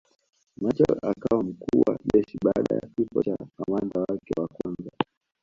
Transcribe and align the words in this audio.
Machel 0.61 0.97
akawa 1.09 1.43
mkuu 1.43 1.81
wa 1.87 1.97
jeshi 2.13 2.37
baada 2.45 2.75
ya 2.75 2.81
kifo 2.95 3.23
cha 3.23 3.35
kamanda 3.57 3.99
wake 4.09 4.33
wa 4.41 4.47
kwanza 4.47 4.91